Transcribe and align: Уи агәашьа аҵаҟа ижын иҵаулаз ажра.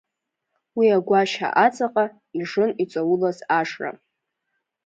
Уи 0.77 0.87
агәашьа 0.97 1.47
аҵаҟа 1.65 2.05
ижын 2.39 2.71
иҵаулаз 2.83 3.37
ажра. 3.59 3.91